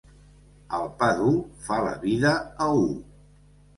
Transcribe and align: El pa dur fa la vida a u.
El 0.77 0.87
pa 1.01 1.09
dur 1.19 1.35
fa 1.67 1.77
la 1.89 1.93
vida 2.09 2.33
a 2.67 2.71
u. 2.81 2.89